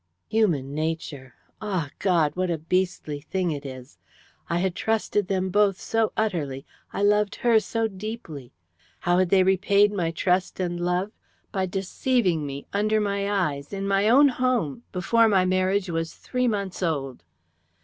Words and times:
Human 0.29 0.73
nature 0.73 1.35
ah, 1.61 1.91
God, 1.99 2.35
what 2.35 2.49
a 2.49 2.57
beastly 2.57 3.21
thing 3.21 3.51
it 3.51 3.67
is. 3.67 3.99
I 4.49 4.57
had 4.57 4.73
trusted 4.73 5.27
them 5.27 5.51
both 5.51 5.79
so 5.79 6.11
utterly 6.17 6.65
I 6.91 7.03
loved 7.03 7.35
her 7.35 7.59
so 7.59 7.87
deeply. 7.87 8.51
How 9.01 9.19
had 9.19 9.29
they 9.29 9.43
repaid 9.43 9.93
my 9.93 10.09
trust 10.09 10.59
and 10.59 10.79
love? 10.79 11.11
By 11.51 11.67
deceiving 11.67 12.47
me, 12.47 12.65
under 12.73 12.99
my 12.99 13.29
eyes, 13.31 13.71
in 13.71 13.87
my 13.87 14.09
own 14.09 14.29
home, 14.29 14.81
before 14.91 15.27
my 15.29 15.45
marriage 15.45 15.87
was 15.91 16.15
three 16.15 16.47
months 16.47 16.81
old. 16.81 17.21